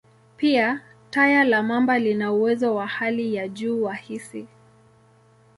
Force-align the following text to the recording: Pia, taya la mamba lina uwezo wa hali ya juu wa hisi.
Pia, 0.37 0.81
taya 1.11 1.43
la 1.43 1.63
mamba 1.63 1.99
lina 1.99 2.31
uwezo 2.33 2.75
wa 2.75 2.87
hali 2.87 3.35
ya 3.35 3.47
juu 3.47 3.83
wa 3.83 3.93
hisi. 3.95 4.47